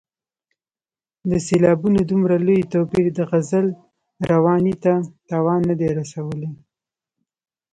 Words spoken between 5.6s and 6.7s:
نه دی رسولی.